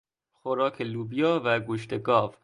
[0.33, 2.31] خوراک لوبیا و گوشت گاو